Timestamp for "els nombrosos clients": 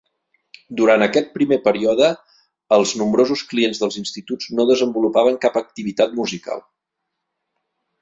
2.79-3.83